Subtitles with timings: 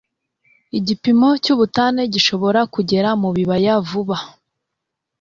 [0.77, 4.17] Igipimo cyubutane gishobora kugera mubibaya vuba.